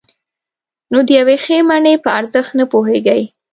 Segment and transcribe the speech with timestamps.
[0.91, 3.23] نو د یوې ښې مڼې په ارزښت نه پوهېږئ.